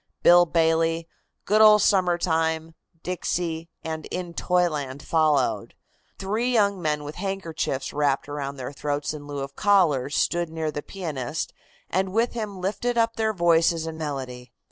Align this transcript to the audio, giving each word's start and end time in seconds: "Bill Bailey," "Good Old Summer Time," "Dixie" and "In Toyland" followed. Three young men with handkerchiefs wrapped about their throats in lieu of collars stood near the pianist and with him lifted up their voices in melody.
"Bill 0.23 0.47
Bailey," 0.47 1.07
"Good 1.45 1.61
Old 1.61 1.83
Summer 1.83 2.17
Time," 2.17 2.73
"Dixie" 3.03 3.69
and 3.83 4.07
"In 4.07 4.33
Toyland" 4.33 5.03
followed. 5.03 5.75
Three 6.17 6.51
young 6.51 6.81
men 6.81 7.03
with 7.03 7.13
handkerchiefs 7.17 7.93
wrapped 7.93 8.27
about 8.27 8.57
their 8.57 8.71
throats 8.73 9.13
in 9.13 9.27
lieu 9.27 9.41
of 9.41 9.55
collars 9.55 10.15
stood 10.17 10.49
near 10.49 10.71
the 10.71 10.81
pianist 10.81 11.53
and 11.87 12.13
with 12.13 12.33
him 12.33 12.59
lifted 12.59 12.97
up 12.97 13.15
their 13.15 13.31
voices 13.31 13.85
in 13.85 13.95
melody. 13.95 14.51